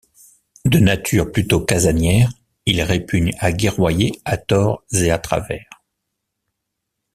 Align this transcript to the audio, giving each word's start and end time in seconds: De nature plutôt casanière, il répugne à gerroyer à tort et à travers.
De 0.65 0.79
nature 0.79 1.31
plutôt 1.31 1.63
casanière, 1.63 2.31
il 2.65 2.81
répugne 2.81 3.33
à 3.37 3.55
gerroyer 3.55 4.19
à 4.25 4.35
tort 4.35 4.83
et 4.93 5.11
à 5.11 5.19
travers. 5.19 5.69